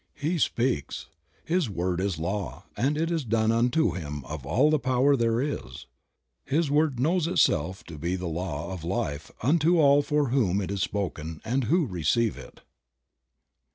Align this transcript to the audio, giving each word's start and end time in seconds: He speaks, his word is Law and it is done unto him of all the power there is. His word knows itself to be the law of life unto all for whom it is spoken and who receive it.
He 0.15 0.39
speaks, 0.39 1.09
his 1.45 1.69
word 1.69 2.01
is 2.01 2.17
Law 2.17 2.63
and 2.75 2.97
it 2.97 3.11
is 3.11 3.23
done 3.23 3.51
unto 3.51 3.91
him 3.91 4.25
of 4.25 4.47
all 4.47 4.71
the 4.71 4.79
power 4.79 5.15
there 5.15 5.39
is. 5.39 5.85
His 6.43 6.71
word 6.71 6.99
knows 6.99 7.27
itself 7.27 7.83
to 7.83 7.99
be 7.99 8.15
the 8.15 8.25
law 8.25 8.73
of 8.73 8.83
life 8.83 9.29
unto 9.43 9.77
all 9.79 10.01
for 10.01 10.29
whom 10.29 10.59
it 10.59 10.71
is 10.71 10.81
spoken 10.81 11.39
and 11.45 11.65
who 11.65 11.85
receive 11.85 12.35
it. 12.35 12.61